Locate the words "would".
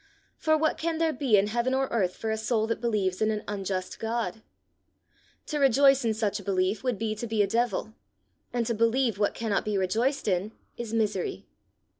6.83-6.97